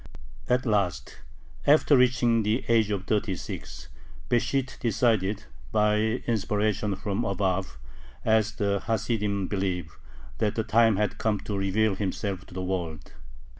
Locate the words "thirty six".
3.05-3.87